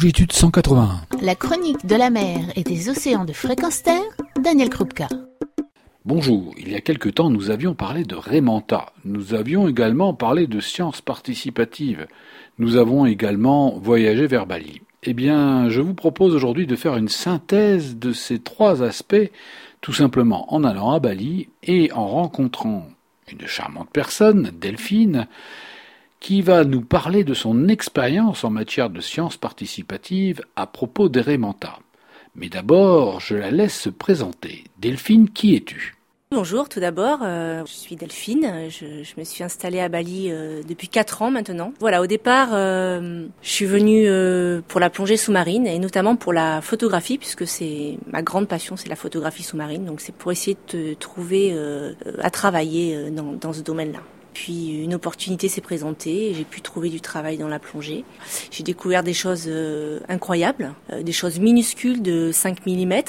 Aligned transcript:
longitude 0.00 0.32
181. 0.32 1.02
La 1.20 1.34
chronique 1.34 1.84
de 1.84 1.94
la 1.94 2.08
mer 2.08 2.38
et 2.56 2.62
des 2.62 2.88
océans 2.88 3.26
de 3.26 3.34
fréquence 3.34 3.82
terre, 3.82 4.00
Daniel 4.42 4.70
Krupka. 4.70 5.08
Bonjour, 6.06 6.54
il 6.56 6.72
y 6.72 6.74
a 6.74 6.80
quelque 6.80 7.10
temps 7.10 7.28
nous 7.28 7.50
avions 7.50 7.74
parlé 7.74 8.04
de 8.04 8.14
Raymanta. 8.14 8.94
Nous 9.04 9.34
avions 9.34 9.68
également 9.68 10.14
parlé 10.14 10.46
de 10.46 10.58
sciences 10.58 11.02
participatives. 11.02 12.06
Nous 12.58 12.76
avons 12.76 13.04
également 13.04 13.78
voyagé 13.78 14.26
vers 14.26 14.46
Bali. 14.46 14.80
Eh 15.02 15.12
bien, 15.12 15.68
je 15.68 15.82
vous 15.82 15.92
propose 15.92 16.34
aujourd'hui 16.34 16.66
de 16.66 16.76
faire 16.76 16.96
une 16.96 17.10
synthèse 17.10 17.98
de 17.98 18.14
ces 18.14 18.38
trois 18.38 18.82
aspects, 18.82 19.30
tout 19.82 19.92
simplement 19.92 20.54
en 20.54 20.64
allant 20.64 20.92
à 20.92 20.98
Bali 20.98 21.50
et 21.62 21.92
en 21.92 22.06
rencontrant 22.06 22.86
une 23.30 23.46
charmante 23.46 23.90
personne, 23.92 24.50
Delphine, 24.58 25.28
qui 26.20 26.42
va 26.42 26.64
nous 26.64 26.82
parler 26.82 27.24
de 27.24 27.34
son 27.34 27.68
expérience 27.68 28.44
en 28.44 28.50
matière 28.50 28.90
de 28.90 29.00
sciences 29.00 29.38
participatives 29.38 30.42
à 30.54 30.66
propos 30.66 31.08
des 31.08 31.22
Raymanta. 31.22 31.78
Mais 32.36 32.48
d'abord, 32.48 33.20
je 33.20 33.34
la 33.34 33.50
laisse 33.50 33.80
se 33.80 33.90
présenter. 33.90 34.64
Delphine, 34.78 35.30
qui 35.30 35.56
es-tu? 35.56 35.96
Bonjour, 36.32 36.68
tout 36.68 36.78
d'abord, 36.78 37.20
euh, 37.24 37.64
je 37.66 37.72
suis 37.72 37.96
Delphine, 37.96 38.68
je, 38.68 39.18
me 39.18 39.24
suis 39.24 39.42
installée 39.42 39.80
à 39.80 39.88
Bali 39.88 40.28
euh, 40.30 40.62
depuis 40.62 40.86
4 40.86 41.22
ans 41.22 41.30
maintenant. 41.32 41.72
Voilà, 41.80 42.00
au 42.00 42.06
départ, 42.06 42.50
euh, 42.52 43.26
je 43.42 43.50
suis 43.50 43.64
venue 43.64 44.06
pour 44.68 44.78
la 44.78 44.90
plongée 44.90 45.16
sous-marine 45.16 45.66
et 45.66 45.80
notamment 45.80 46.14
pour 46.14 46.32
la 46.32 46.60
photographie, 46.60 47.18
puisque 47.18 47.48
c'est 47.48 47.98
ma 48.06 48.22
grande 48.22 48.46
passion, 48.46 48.76
c'est 48.76 48.88
la 48.88 48.94
photographie 48.94 49.42
sous-marine, 49.42 49.84
donc 49.84 50.00
c'est 50.00 50.14
pour 50.14 50.30
essayer 50.30 50.56
de 50.72 50.94
trouver 50.94 51.52
à 52.22 52.30
travailler 52.30 53.10
dans 53.10 53.52
ce 53.52 53.62
domaine-là. 53.62 54.00
Puis 54.34 54.82
une 54.82 54.94
opportunité 54.94 55.48
s'est 55.48 55.60
présentée 55.60 56.30
et 56.30 56.34
j'ai 56.34 56.44
pu 56.44 56.60
trouver 56.60 56.88
du 56.88 57.00
travail 57.00 57.36
dans 57.38 57.48
la 57.48 57.58
plongée. 57.58 58.04
J'ai 58.50 58.62
découvert 58.62 59.02
des 59.02 59.12
choses 59.12 59.44
euh, 59.48 60.00
incroyables, 60.08 60.74
euh, 60.92 61.02
des 61.02 61.12
choses 61.12 61.40
minuscules 61.40 62.00
de 62.00 62.30
5 62.32 62.66
mm 62.66 63.02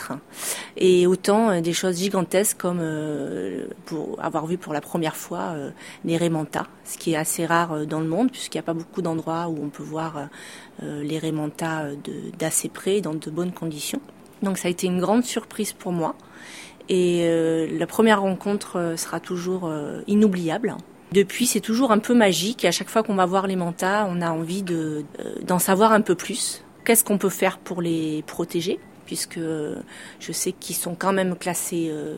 et 0.78 1.06
autant 1.06 1.50
euh, 1.50 1.62
des 1.62 1.74
choses 1.74 1.98
gigantesques 2.00 2.58
comme 2.58 2.82
avoir 4.20 4.46
vu 4.46 4.58
pour 4.58 4.74
la 4.74 4.82
première 4.82 5.16
fois 5.16 5.56
les 6.06 6.18
rémentas, 6.18 6.68
ce 6.86 6.98
qui 6.98 7.14
est 7.14 7.16
assez 7.16 7.46
rare 7.46 7.86
dans 7.86 8.00
le 8.00 8.08
monde 8.08 8.32
puisqu'il 8.32 8.58
n'y 8.58 8.62
a 8.62 8.64
pas 8.64 8.74
beaucoup 8.74 9.02
d'endroits 9.02 9.48
où 9.48 9.58
on 9.64 9.70
peut 9.70 9.84
voir 9.84 10.30
les 10.82 11.18
rémentas 11.18 11.86
d'assez 12.38 12.70
près 12.70 13.02
dans 13.02 13.14
de 13.14 13.30
bonnes 13.30 13.52
conditions. 13.52 14.02
Donc 14.42 14.58
ça 14.58 14.68
a 14.68 14.72
été 14.72 14.88
une 14.88 15.00
grande 15.00 15.24
surprise 15.24 15.74
pour 15.74 15.92
moi. 15.92 16.16
Et 16.90 17.28
la 17.72 17.88
première 17.88 18.22
rencontre 18.22 18.96
sera 18.98 19.20
toujours 19.20 19.72
inoubliable. 20.08 20.76
Depuis, 21.12 21.46
c'est 21.46 21.60
toujours 21.60 21.92
un 21.92 22.00
peu 22.00 22.14
magique. 22.14 22.64
À 22.64 22.72
chaque 22.72 22.90
fois 22.90 23.04
qu'on 23.04 23.16
va 23.16 23.26
voir 23.26 23.46
les 23.46 23.58
mantas, 23.58 24.08
on 24.10 24.22
a 24.22 24.32
envie 24.32 24.64
de, 24.64 25.04
euh, 25.20 25.36
d'en 25.44 25.60
savoir 25.60 25.92
un 25.92 26.02
peu 26.02 26.16
plus. 26.16 26.64
Qu'est-ce 26.86 27.04
qu'on 27.04 27.18
peut 27.18 27.30
faire 27.30 27.58
pour 27.58 27.82
les 27.82 28.24
protéger? 28.28 28.80
Puisque 29.06 29.40
je 29.40 30.32
sais 30.32 30.54
qu'ils 30.54 30.76
sont 30.76 30.96
quand 30.96 31.12
même 31.12 31.36
classés 31.36 31.90
euh, 31.92 32.16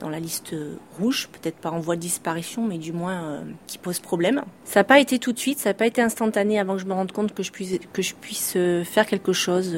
dans 0.00 0.10
la 0.10 0.20
liste 0.20 0.54
rouge, 1.00 1.30
peut-être 1.32 1.56
pas 1.56 1.70
en 1.70 1.80
voie 1.80 1.96
de 1.96 2.00
disparition, 2.02 2.66
mais 2.66 2.76
du 2.76 2.92
moins 2.92 3.22
euh, 3.22 3.40
qui 3.66 3.78
pose 3.78 4.00
problème. 4.00 4.42
Ça 4.64 4.80
n'a 4.80 4.84
pas 4.84 5.00
été 5.00 5.18
tout 5.18 5.32
de 5.32 5.38
suite, 5.38 5.58
ça 5.60 5.70
n'a 5.70 5.74
pas 5.74 5.86
été 5.86 6.02
instantané 6.02 6.60
avant 6.60 6.74
que 6.74 6.82
je 6.82 6.86
me 6.86 6.92
rende 6.92 7.10
compte 7.10 7.32
que 7.32 7.42
je 7.42 7.50
puisse, 7.50 7.78
que 7.94 8.02
je 8.02 8.14
puisse 8.14 8.58
faire 8.84 9.06
quelque 9.06 9.32
chose 9.32 9.74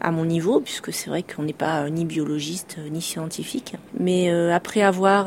à 0.00 0.12
mon 0.12 0.24
niveau, 0.26 0.60
puisque 0.60 0.92
c'est 0.92 1.10
vrai 1.10 1.24
qu'on 1.24 1.42
n'est 1.42 1.52
pas 1.52 1.90
ni 1.90 2.04
biologiste 2.04 2.76
ni 2.92 3.02
scientifique. 3.02 3.74
Mais 3.98 4.30
après 4.52 4.82
avoir 4.82 5.26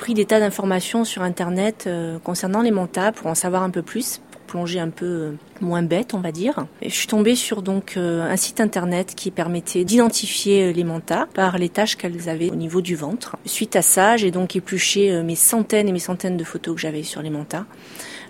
pris 0.00 0.14
des 0.14 0.24
tas 0.24 0.40
d'informations 0.40 1.04
sur 1.04 1.20
Internet 1.22 1.84
euh, 1.86 2.18
concernant 2.24 2.62
les 2.62 2.70
mantas 2.70 3.12
pour 3.12 3.26
en 3.26 3.34
savoir 3.34 3.62
un 3.62 3.68
peu 3.68 3.82
plus, 3.82 4.22
pour 4.30 4.40
plonger 4.40 4.80
un 4.80 4.88
peu 4.88 5.04
euh, 5.04 5.32
moins 5.60 5.82
bête, 5.82 6.14
on 6.14 6.20
va 6.20 6.32
dire. 6.32 6.66
Et 6.80 6.88
je 6.88 6.94
suis 6.94 7.06
tombée 7.06 7.34
sur 7.34 7.60
donc 7.60 7.98
euh, 7.98 8.22
un 8.22 8.36
site 8.36 8.62
Internet 8.62 9.12
qui 9.14 9.30
permettait 9.30 9.84
d'identifier 9.84 10.72
les 10.72 10.84
mantas 10.84 11.26
par 11.34 11.58
les 11.58 11.68
taches 11.68 11.96
qu'elles 11.96 12.30
avaient 12.30 12.50
au 12.50 12.54
niveau 12.54 12.80
du 12.80 12.96
ventre. 12.96 13.36
Suite 13.44 13.76
à 13.76 13.82
ça, 13.82 14.16
j'ai 14.16 14.30
donc 14.30 14.56
épluché 14.56 15.22
mes 15.22 15.36
centaines 15.36 15.86
et 15.86 15.92
mes 15.92 15.98
centaines 15.98 16.38
de 16.38 16.44
photos 16.44 16.76
que 16.76 16.80
j'avais 16.80 17.02
sur 17.02 17.20
les 17.20 17.30
mantas 17.30 17.66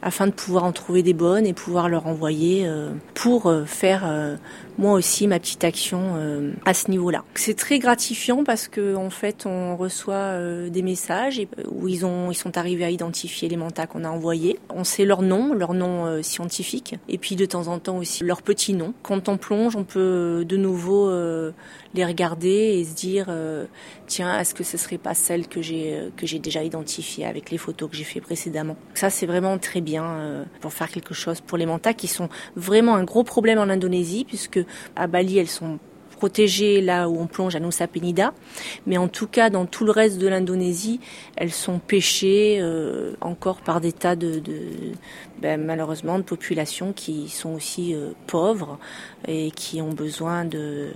afin 0.02 0.26
de 0.26 0.32
pouvoir 0.32 0.64
en 0.64 0.72
trouver 0.72 1.02
des 1.02 1.12
bonnes 1.12 1.46
et 1.46 1.52
pouvoir 1.52 1.88
leur 1.88 2.06
envoyer 2.06 2.66
euh, 2.66 2.92
pour 3.14 3.46
euh, 3.46 3.64
faire 3.64 4.04
euh, 4.06 4.36
moi 4.78 4.94
aussi 4.94 5.26
ma 5.26 5.38
petite 5.38 5.62
action 5.64 6.00
à 6.64 6.72
ce 6.72 6.90
niveau-là. 6.90 7.22
C'est 7.34 7.56
très 7.56 7.78
gratifiant 7.78 8.44
parce 8.44 8.66
que 8.66 8.94
en 8.94 9.10
fait 9.10 9.44
on 9.44 9.76
reçoit 9.76 10.38
des 10.70 10.80
messages 10.80 11.42
où 11.70 11.86
ils 11.86 12.06
ont 12.06 12.30
ils 12.30 12.34
sont 12.34 12.56
arrivés 12.56 12.84
à 12.84 12.90
identifier 12.90 13.50
les 13.50 13.58
mantas 13.58 13.86
qu'on 13.86 14.04
a 14.04 14.08
envoyés. 14.08 14.58
On 14.70 14.84
sait 14.84 15.04
leur 15.04 15.20
nom, 15.20 15.52
leur 15.52 15.74
nom 15.74 16.22
scientifique 16.22 16.94
et 17.10 17.18
puis 17.18 17.36
de 17.36 17.44
temps 17.44 17.68
en 17.68 17.78
temps 17.78 17.98
aussi 17.98 18.24
leur 18.24 18.40
petit 18.40 18.72
nom. 18.72 18.94
Quand 19.02 19.28
on 19.28 19.36
plonge, 19.36 19.76
on 19.76 19.84
peut 19.84 20.46
de 20.48 20.56
nouveau 20.56 21.10
les 21.92 22.04
regarder 22.06 22.78
et 22.78 22.84
se 22.86 22.94
dire 22.94 23.26
tiens 24.06 24.38
est-ce 24.40 24.54
que 24.54 24.64
ce 24.64 24.78
serait 24.78 24.98
pas 24.98 25.12
celle 25.12 25.46
que 25.46 25.60
j'ai 25.60 26.08
que 26.16 26.26
j'ai 26.26 26.38
déjà 26.38 26.64
identifiée 26.64 27.26
avec 27.26 27.50
les 27.50 27.58
photos 27.58 27.90
que 27.90 27.96
j'ai 27.96 28.04
fait 28.04 28.22
précédemment? 28.22 28.76
Ça 28.94 29.10
c'est 29.10 29.26
vraiment 29.26 29.58
très 29.58 29.82
bien 29.82 29.89
euh, 29.98 30.44
pour 30.60 30.72
faire 30.72 30.88
quelque 30.88 31.14
chose 31.14 31.40
pour 31.40 31.58
les 31.58 31.66
mantas 31.66 31.94
qui 31.94 32.08
sont 32.08 32.28
vraiment 32.56 32.94
un 32.94 33.04
gros 33.04 33.24
problème 33.24 33.58
en 33.58 33.68
Indonésie 33.68 34.24
puisque 34.24 34.60
à 34.96 35.06
Bali 35.06 35.38
elles 35.38 35.48
sont 35.48 35.78
protégées 36.10 36.82
là 36.82 37.08
où 37.08 37.18
on 37.18 37.26
plonge 37.26 37.56
à 37.56 37.60
Nusa 37.60 37.86
Penida, 37.86 38.34
mais 38.86 38.98
en 38.98 39.08
tout 39.08 39.26
cas 39.26 39.48
dans 39.48 39.64
tout 39.64 39.86
le 39.86 39.90
reste 39.90 40.18
de 40.18 40.28
l'Indonésie, 40.28 41.00
elles 41.34 41.50
sont 41.50 41.78
pêchées 41.78 42.58
euh, 42.60 43.14
encore 43.22 43.62
par 43.62 43.80
des 43.80 43.92
tas 43.92 44.16
de, 44.16 44.42
ben, 45.40 45.58
malheureusement 45.64 46.18
de 46.18 46.22
populations 46.22 46.92
qui 46.92 47.30
sont 47.30 47.54
aussi 47.54 47.94
euh, 47.94 48.10
pauvres 48.26 48.78
et 49.26 49.50
qui 49.50 49.80
ont 49.80 49.94
besoin 49.94 50.44
de, 50.44 50.90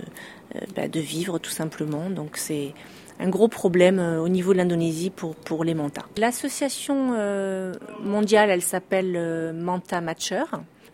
ben, 0.75 0.91
de 0.91 0.99
vivre 0.99 1.39
tout 1.39 1.49
simplement. 1.49 2.11
Donc 2.11 2.37
c'est 2.37 2.75
un 3.19 3.29
gros 3.29 3.47
problème 3.47 3.99
euh, 3.99 4.21
au 4.21 4.29
niveau 4.29 4.53
de 4.53 4.57
l'Indonésie 4.57 5.09
pour, 5.09 5.35
pour 5.35 5.63
les 5.63 5.73
mantas. 5.73 6.05
L'association 6.17 7.13
euh, 7.13 7.73
mondiale, 8.01 8.49
elle 8.49 8.61
s'appelle 8.61 9.13
euh, 9.15 9.53
Manta 9.53 10.01
Matcher. 10.01 10.43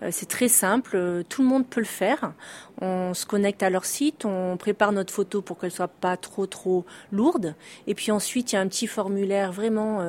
C'est 0.09 0.27
très 0.27 0.47
simple, 0.47 1.23
tout 1.29 1.43
le 1.43 1.47
monde 1.47 1.67
peut 1.67 1.79
le 1.79 1.85
faire. 1.85 2.33
On 2.81 3.13
se 3.13 3.27
connecte 3.27 3.61
à 3.61 3.69
leur 3.69 3.85
site, 3.85 4.25
on 4.25 4.57
prépare 4.57 4.93
notre 4.93 5.13
photo 5.13 5.43
pour 5.43 5.59
qu'elle 5.59 5.69
soit 5.69 5.87
pas 5.87 6.17
trop 6.17 6.47
trop 6.47 6.87
lourde. 7.11 7.53
Et 7.85 7.93
puis 7.93 8.11
ensuite, 8.11 8.51
il 8.51 8.55
y 8.55 8.57
a 8.57 8.61
un 8.61 8.67
petit 8.67 8.87
formulaire 8.87 9.51
vraiment 9.51 9.99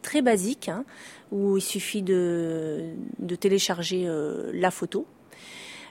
très 0.00 0.22
basique 0.22 0.70
hein, 0.70 0.86
où 1.30 1.58
il 1.58 1.60
suffit 1.60 2.00
de, 2.00 2.94
de 3.18 3.34
télécharger 3.34 4.08
la 4.54 4.70
photo 4.70 5.06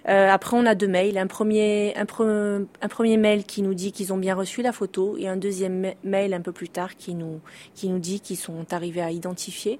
euh, 0.09 0.29
après, 0.29 0.57
on 0.57 0.65
a 0.65 0.75
deux 0.75 0.87
mails. 0.87 1.17
Un 1.17 1.27
premier, 1.27 1.95
un, 1.95 2.05
un 2.81 2.87
premier 2.89 3.17
mail 3.17 3.45
qui 3.45 3.61
nous 3.61 3.73
dit 3.73 3.91
qu'ils 3.91 4.11
ont 4.11 4.17
bien 4.17 4.35
reçu 4.35 4.61
la 4.61 4.71
photo 4.71 5.15
et 5.17 5.27
un 5.27 5.37
deuxième 5.37 5.93
mail 6.03 6.33
un 6.33 6.41
peu 6.41 6.51
plus 6.51 6.69
tard 6.69 6.95
qui 6.97 7.15
nous, 7.15 7.39
qui 7.73 7.89
nous 7.89 7.99
dit 7.99 8.19
qu'ils 8.19 8.37
sont 8.37 8.73
arrivés 8.73 9.01
à 9.01 9.11
identifier 9.11 9.79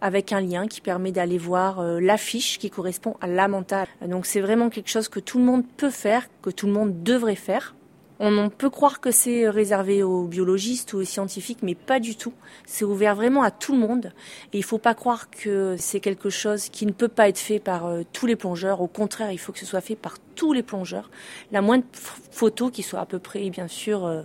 avec 0.00 0.32
un 0.32 0.40
lien 0.42 0.66
qui 0.66 0.82
permet 0.82 1.12
d'aller 1.12 1.38
voir 1.38 1.80
euh, 1.80 1.98
l'affiche 1.98 2.58
qui 2.58 2.68
correspond 2.68 3.16
à 3.22 3.26
la 3.26 3.48
mentale. 3.48 3.86
Donc 4.06 4.26
c'est 4.26 4.40
vraiment 4.40 4.68
quelque 4.68 4.90
chose 4.90 5.08
que 5.08 5.20
tout 5.20 5.38
le 5.38 5.44
monde 5.44 5.64
peut 5.78 5.88
faire, 5.88 6.28
que 6.42 6.50
tout 6.50 6.66
le 6.66 6.72
monde 6.72 7.02
devrait 7.02 7.36
faire. 7.36 7.74
On 8.20 8.48
peut 8.48 8.70
croire 8.70 9.00
que 9.00 9.10
c'est 9.10 9.48
réservé 9.48 10.02
aux 10.04 10.24
biologistes 10.24 10.92
ou 10.92 10.98
aux 10.98 11.04
scientifiques, 11.04 11.62
mais 11.62 11.74
pas 11.74 11.98
du 11.98 12.14
tout. 12.14 12.32
C'est 12.64 12.84
ouvert 12.84 13.16
vraiment 13.16 13.42
à 13.42 13.50
tout 13.50 13.72
le 13.72 13.78
monde. 13.78 14.12
Et 14.52 14.58
il 14.58 14.60
ne 14.60 14.64
faut 14.64 14.78
pas 14.78 14.94
croire 14.94 15.30
que 15.30 15.74
c'est 15.78 16.00
quelque 16.00 16.30
chose 16.30 16.68
qui 16.68 16.86
ne 16.86 16.92
peut 16.92 17.08
pas 17.08 17.28
être 17.28 17.38
fait 17.38 17.58
par 17.58 17.86
euh, 17.86 18.02
tous 18.12 18.26
les 18.26 18.36
plongeurs. 18.36 18.80
Au 18.80 18.86
contraire, 18.86 19.32
il 19.32 19.38
faut 19.38 19.52
que 19.52 19.58
ce 19.58 19.66
soit 19.66 19.80
fait 19.80 19.96
par 19.96 20.18
tous 20.34 20.52
les 20.52 20.62
plongeurs. 20.62 21.10
La 21.52 21.62
moindre 21.62 21.84
photo 22.30 22.70
qui 22.70 22.82
soit 22.82 23.00
à 23.00 23.06
peu 23.06 23.18
près, 23.18 23.50
bien 23.50 23.68
sûr, 23.68 24.04
euh, 24.04 24.22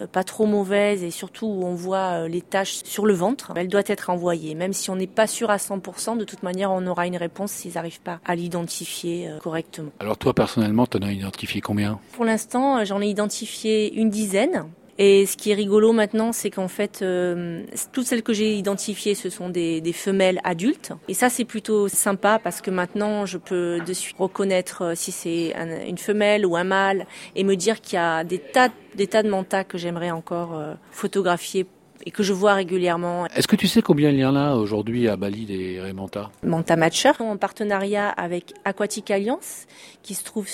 euh, 0.00 0.06
pas 0.06 0.24
trop 0.24 0.46
mauvaise 0.46 1.02
et 1.02 1.10
surtout 1.10 1.46
où 1.46 1.64
on 1.64 1.74
voit 1.74 2.22
euh, 2.22 2.28
les 2.28 2.40
taches 2.40 2.82
sur 2.84 3.06
le 3.06 3.14
ventre, 3.14 3.52
elle 3.56 3.68
doit 3.68 3.82
être 3.86 4.10
envoyée. 4.10 4.54
Même 4.54 4.72
si 4.72 4.90
on 4.90 4.96
n'est 4.96 5.06
pas 5.06 5.26
sûr 5.26 5.50
à 5.50 5.56
100%, 5.56 6.16
de 6.16 6.24
toute 6.24 6.42
manière, 6.42 6.70
on 6.70 6.86
aura 6.86 7.06
une 7.06 7.16
réponse 7.16 7.52
s'ils 7.52 7.74
n'arrivent 7.74 8.00
pas 8.00 8.20
à 8.24 8.34
l'identifier 8.34 9.30
correctement. 9.42 9.90
Alors 10.00 10.16
toi, 10.16 10.34
personnellement, 10.34 10.86
tu 10.86 10.98
en 10.98 11.02
as 11.02 11.12
identifié 11.12 11.60
combien? 11.60 11.98
Pour 12.12 12.24
l'instant, 12.24 12.84
j'en 12.84 13.00
ai 13.00 13.08
identifié 13.08 13.94
une 13.94 14.10
dizaine. 14.10 14.66
Et 14.98 15.26
ce 15.26 15.36
qui 15.36 15.52
est 15.52 15.54
rigolo 15.54 15.92
maintenant, 15.92 16.32
c'est 16.32 16.50
qu'en 16.50 16.66
fait, 16.66 17.02
euh, 17.02 17.62
toutes 17.92 18.06
celles 18.06 18.24
que 18.24 18.32
j'ai 18.32 18.56
identifiées, 18.56 19.14
ce 19.14 19.30
sont 19.30 19.48
des, 19.48 19.80
des, 19.80 19.92
femelles 19.92 20.40
adultes. 20.42 20.92
Et 21.06 21.14
ça, 21.14 21.30
c'est 21.30 21.44
plutôt 21.44 21.86
sympa 21.86 22.40
parce 22.42 22.60
que 22.60 22.72
maintenant, 22.72 23.24
je 23.24 23.38
peux 23.38 23.78
de 23.86 23.92
suite 23.92 24.16
reconnaître 24.18 24.82
euh, 24.82 24.94
si 24.96 25.12
c'est 25.12 25.54
une 25.86 25.98
femelle 25.98 26.44
ou 26.44 26.56
un 26.56 26.64
mâle 26.64 27.06
et 27.36 27.44
me 27.44 27.54
dire 27.54 27.80
qu'il 27.80 27.94
y 27.94 28.02
a 28.02 28.24
des 28.24 28.40
tas, 28.40 28.70
des 28.96 29.06
tas 29.06 29.22
de 29.22 29.30
mantas 29.30 29.62
que 29.62 29.78
j'aimerais 29.78 30.10
encore 30.10 30.56
euh, 30.56 30.74
photographier 30.90 31.64
et 32.06 32.10
que 32.10 32.22
je 32.22 32.32
vois 32.32 32.54
régulièrement. 32.54 33.26
Est-ce 33.26 33.48
que 33.48 33.56
tu 33.56 33.68
sais 33.68 33.82
combien 33.82 34.10
il 34.10 34.18
y 34.18 34.24
en 34.24 34.36
a 34.36 34.54
aujourd'hui 34.54 35.08
à 35.08 35.16
Bali 35.16 35.46
des 35.46 35.80
Raymanta 35.80 36.30
Manta 36.42 36.76
Matcher, 36.76 37.12
en 37.20 37.36
partenariat 37.36 38.08
avec 38.08 38.54
Aquatic 38.64 39.10
Alliance, 39.10 39.66
qui 40.02 40.14
se 40.14 40.24
trouve 40.24 40.46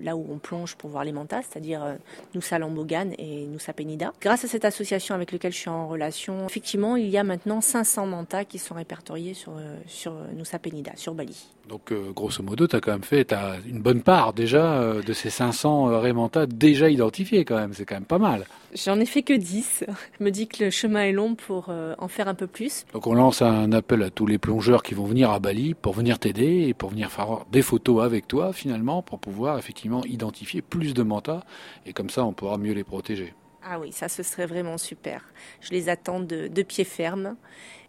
là 0.00 0.16
où 0.16 0.26
on 0.30 0.38
plonge 0.38 0.76
pour 0.76 0.90
voir 0.90 1.04
les 1.04 1.12
mantas, 1.12 1.42
c'est-à-dire 1.42 1.82
euh, 1.82 1.94
Nusa 2.34 2.58
Lambogan 2.58 3.12
et 3.18 3.46
Nusa 3.46 3.72
Penida. 3.72 4.12
Grâce 4.20 4.44
à 4.44 4.48
cette 4.48 4.64
association 4.64 5.14
avec 5.14 5.32
laquelle 5.32 5.52
je 5.52 5.58
suis 5.58 5.70
en 5.70 5.88
relation, 5.88 6.46
effectivement, 6.46 6.96
il 6.96 7.08
y 7.08 7.18
a 7.18 7.24
maintenant 7.24 7.60
500 7.60 8.06
mantas 8.06 8.44
qui 8.44 8.58
sont 8.58 8.74
répertoriés 8.74 9.34
sur, 9.34 9.52
euh, 9.52 9.76
sur 9.86 10.14
Nusa 10.36 10.58
Penida, 10.58 10.92
sur 10.96 11.14
Bali. 11.14 11.48
Donc, 11.68 11.92
euh, 11.92 12.12
grosso 12.14 12.42
modo, 12.42 12.66
tu 12.66 12.76
as 12.76 12.80
quand 12.80 12.92
même 12.92 13.02
fait 13.02 13.32
as 13.32 13.56
une 13.66 13.80
bonne 13.80 14.02
part 14.02 14.32
déjà 14.32 14.94
de 15.04 15.12
ces 15.12 15.30
500 15.30 16.00
Raymanta 16.00 16.46
déjà 16.46 16.88
identifiés 16.90 17.44
quand 17.44 17.56
même. 17.56 17.72
C'est 17.72 17.84
quand 17.84 17.94
même 17.94 18.04
pas 18.04 18.18
mal. 18.18 18.44
J'en 18.74 18.98
ai 18.98 19.06
fait 19.06 19.22
que 19.22 19.32
10. 19.32 19.84
Je 20.18 20.24
me 20.24 20.30
dis 20.30 20.48
que 20.48 20.64
le 20.64 20.70
chemin 20.70 21.04
est 21.04 21.12
long 21.12 21.36
pour 21.36 21.66
euh, 21.68 21.94
en 21.98 22.08
faire 22.08 22.26
un 22.26 22.34
peu 22.34 22.48
plus. 22.48 22.86
Donc 22.92 23.06
on 23.06 23.14
lance 23.14 23.40
un 23.40 23.70
appel 23.70 24.02
à 24.02 24.10
tous 24.10 24.26
les 24.26 24.38
plongeurs 24.38 24.82
qui 24.82 24.94
vont 24.94 25.04
venir 25.04 25.30
à 25.30 25.38
Bali 25.38 25.74
pour 25.74 25.92
venir 25.92 26.18
t'aider 26.18 26.66
et 26.68 26.74
pour 26.74 26.90
venir 26.90 27.10
faire 27.12 27.44
des 27.52 27.62
photos 27.62 28.04
avec 28.04 28.26
toi 28.26 28.52
finalement 28.52 29.00
pour 29.02 29.20
pouvoir 29.20 29.58
effectivement 29.58 30.02
identifier 30.04 30.60
plus 30.60 30.92
de 30.92 31.02
mantas 31.04 31.42
et 31.86 31.92
comme 31.92 32.10
ça 32.10 32.24
on 32.24 32.32
pourra 32.32 32.58
mieux 32.58 32.72
les 32.72 32.84
protéger. 32.84 33.32
Ah 33.66 33.78
oui, 33.80 33.92
ça 33.92 34.08
ce 34.08 34.22
serait 34.22 34.46
vraiment 34.46 34.76
super. 34.76 35.24
Je 35.60 35.70
les 35.70 35.88
attends 35.88 36.20
de, 36.20 36.62
pied 36.62 36.84
ferme, 36.84 37.36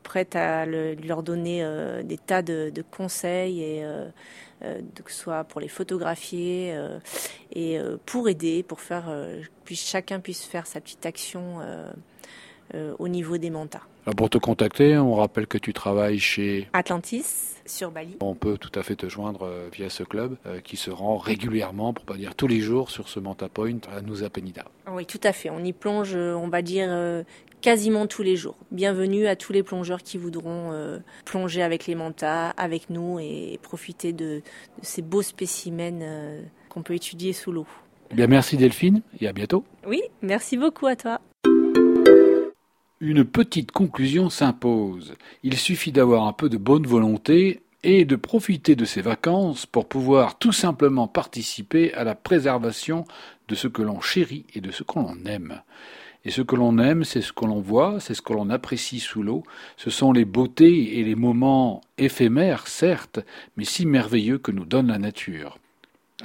prête 0.03 0.35
à 0.35 0.65
leur 0.65 1.21
donner 1.21 1.63
euh, 1.63 2.01
des 2.01 2.17
tas 2.17 2.41
de, 2.41 2.71
conseils 2.91 3.61
et 3.61 3.83
euh, 3.83 4.09
que 4.61 5.11
ce 5.11 5.19
soit 5.19 5.43
pour 5.43 5.59
les 5.59 5.67
photographier 5.67 6.73
et 7.51 7.77
pour 8.05 8.29
aider, 8.29 8.63
pour 8.63 8.79
faire 8.79 9.09
puis 9.65 9.75
chacun 9.75 10.19
puisse 10.19 10.45
faire 10.45 10.67
sa 10.67 10.79
petite 10.79 11.05
action 11.05 11.59
euh, 11.59 11.63
euh, 11.63 11.93
au 12.73 13.07
niveau 13.07 13.37
des 13.37 13.49
mantas. 13.49 13.81
pour 14.17 14.29
te 14.29 14.37
contacter, 14.37 14.97
on 14.97 15.15
rappelle 15.15 15.47
que 15.47 15.57
tu 15.57 15.73
travailles 15.73 16.19
chez 16.19 16.67
Atlantis 16.73 17.55
sur 17.65 17.91
Bali. 17.91 18.17
On 18.21 18.35
peut 18.35 18.57
tout 18.57 18.71
à 18.77 18.83
fait 18.83 18.95
te 18.95 19.09
joindre 19.09 19.43
euh, 19.43 19.69
via 19.71 19.89
ce 19.89 20.03
club 20.03 20.37
qui 20.63 20.77
se 20.77 20.91
rend 20.91 21.17
régulièrement, 21.17 21.93
pour 21.93 22.05
pas 22.05 22.15
dire 22.15 22.35
tous 22.35 22.47
les 22.47 22.59
jours, 22.59 22.91
sur 22.91 23.09
ce 23.09 23.19
Manta 23.19 23.49
Point 23.49 23.79
à 23.95 24.01
Nusa 24.01 24.29
Penida. 24.29 24.65
Oui, 24.91 25.05
tout 25.05 25.19
à 25.23 25.33
fait. 25.33 25.49
On 25.49 25.63
y 25.63 25.73
plonge, 25.73 26.15
on 26.15 26.47
va 26.47 26.61
dire 26.61 26.89
quasiment 27.61 28.07
tous 28.07 28.21
les 28.21 28.35
jours. 28.35 28.55
Bienvenue 28.71 29.27
à 29.27 29.35
tous 29.35 29.53
les 29.53 29.63
plongeurs 29.63 30.03
qui 30.03 30.17
voudront 30.17 30.71
plonger 31.25 31.63
avec 31.63 31.87
les 31.87 31.95
mantas, 31.95 32.49
avec 32.51 32.89
nous 32.89 33.19
et 33.19 33.59
profiter 33.61 34.13
de, 34.13 34.41
ces 34.81 35.01
beaux 35.01 35.23
spécimens 35.23 36.43
qu'on 36.69 36.83
peut 36.83 36.93
étudier 36.93 37.33
sous 37.33 37.51
l'eau. 37.51 37.65
Eh 38.11 38.15
bien, 38.15 38.27
merci 38.27 38.57
Delphine 38.57 39.01
et 39.19 39.27
à 39.27 39.33
bientôt. 39.33 39.63
Oui, 39.87 40.01
merci 40.21 40.57
beaucoup 40.57 40.85
à 40.85 40.95
toi. 40.95 41.21
Une 43.07 43.23
petite 43.23 43.71
conclusion 43.71 44.31
s'impose. 44.31 45.13
Il 45.43 45.59
suffit 45.59 45.91
d'avoir 45.91 46.25
un 46.25 46.33
peu 46.33 46.49
de 46.49 46.57
bonne 46.57 46.87
volonté 46.87 47.61
et 47.83 48.03
de 48.03 48.15
profiter 48.15 48.75
de 48.75 48.83
ses 48.83 49.01
vacances 49.01 49.67
pour 49.67 49.87
pouvoir 49.87 50.39
tout 50.39 50.51
simplement 50.51 51.07
participer 51.07 51.93
à 51.93 52.03
la 52.03 52.15
préservation 52.15 53.05
de 53.47 53.53
ce 53.53 53.67
que 53.67 53.83
l'on 53.83 54.01
chérit 54.01 54.47
et 54.55 54.59
de 54.59 54.71
ce 54.71 54.81
que 54.81 54.97
l'on 54.97 55.23
aime. 55.27 55.61
Et 56.23 56.31
ce 56.31 56.41
que 56.41 56.55
l'on 56.55 56.79
aime, 56.79 57.03
c'est 57.03 57.21
ce 57.21 57.31
que 57.31 57.45
l'on 57.45 57.61
voit, 57.61 57.99
c'est 57.99 58.15
ce 58.15 58.23
que 58.23 58.33
l'on 58.33 58.49
apprécie 58.49 58.99
sous 58.99 59.21
l'eau, 59.21 59.43
ce 59.77 59.91
sont 59.91 60.11
les 60.11 60.25
beautés 60.25 60.97
et 60.97 61.03
les 61.03 61.13
moments 61.13 61.81
éphémères, 61.99 62.67
certes, 62.67 63.19
mais 63.55 63.65
si 63.65 63.85
merveilleux 63.85 64.39
que 64.39 64.51
nous 64.51 64.65
donne 64.65 64.87
la 64.87 64.97
nature. 64.97 65.59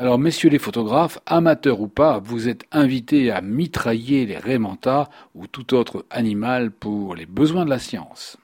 Alors, 0.00 0.18
messieurs 0.18 0.48
les 0.48 0.58
photographes, 0.58 1.18
amateurs 1.26 1.82
ou 1.82 1.86
pas, 1.86 2.20
vous 2.20 2.48
êtes 2.48 2.64
invités 2.72 3.30
à 3.30 3.42
mitrailler 3.42 4.24
les 4.24 4.38
rémentas 4.38 5.10
ou 5.34 5.46
tout 5.46 5.74
autre 5.74 6.06
animal 6.08 6.70
pour 6.70 7.14
les 7.14 7.26
besoins 7.26 7.66
de 7.66 7.70
la 7.70 7.78
science. 7.78 8.38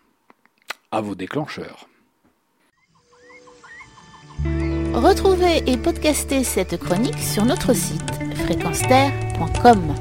À 0.91 1.01
vos 1.01 1.15
déclencheurs. 1.15 1.89
Retrouvez 4.93 5.63
et 5.67 5.79
podcastez 5.79 6.45
cette 6.45 6.77
chronique 6.77 7.19
sur 7.19 7.47
notre 7.47 7.73
site 7.73 8.03
fréquenceterre.com. 8.45 9.95